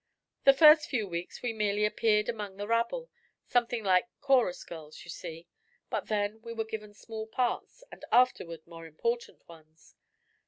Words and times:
The 0.45 0.53
first 0.53 0.89
few 0.89 1.07
weeks 1.07 1.43
we 1.43 1.53
merely 1.53 1.85
appeared 1.85 2.27
among 2.27 2.57
the 2.57 2.65
rabble 2.67 3.11
something 3.45 3.83
like 3.83 4.07
chorus 4.19 4.63
girls, 4.63 5.05
you 5.05 5.11
see 5.11 5.47
but 5.91 6.07
then 6.07 6.41
we 6.41 6.53
were 6.53 6.65
given 6.65 6.95
small 6.95 7.27
parts 7.27 7.83
and 7.91 8.03
afterward 8.11 8.65
more 8.65 8.87
important 8.87 9.47
ones. 9.47 9.93